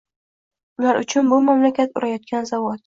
[0.81, 2.79] Ular uchun bu mamlakat urayotgan zavod